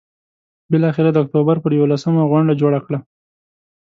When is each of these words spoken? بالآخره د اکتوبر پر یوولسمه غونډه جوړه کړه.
بالآخره 0.71 1.09
د 1.11 1.17
اکتوبر 1.23 1.55
پر 1.63 1.71
یوولسمه 1.79 2.23
غونډه 2.31 2.53
جوړه 2.61 2.79
کړه. 2.85 2.99